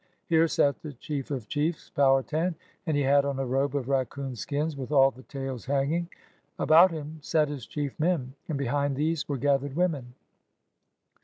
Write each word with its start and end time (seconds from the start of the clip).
Here 0.25 0.47
sat 0.47 0.81
the 0.81 0.93
chief 0.93 1.29
of 1.29 1.47
chiefs, 1.47 1.91
Powha 1.95 2.25
tan, 2.25 2.55
and 2.87 2.97
he 2.97 3.03
had 3.03 3.23
on 3.23 3.37
a 3.37 3.45
robe 3.45 3.75
of 3.75 3.87
raccoon 3.87 4.35
skins 4.35 4.75
with 4.75 4.91
all 4.91 5.11
the 5.11 5.21
tails 5.21 5.65
hanging. 5.65 6.09
About 6.57 6.89
him 6.89 7.19
sat 7.21 7.49
his 7.49 7.67
chief 7.67 7.99
men, 7.99 8.33
and 8.49 8.57
behind 8.57 8.95
these 8.95 9.29
were 9.29 9.37
gathered 9.37 9.75
women. 9.75 10.15